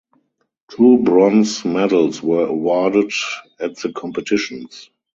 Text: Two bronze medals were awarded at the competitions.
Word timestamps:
Two 0.71 0.97
bronze 0.97 1.63
medals 1.63 2.23
were 2.23 2.47
awarded 2.47 3.13
at 3.59 3.75
the 3.75 3.91
competitions. 3.93 4.89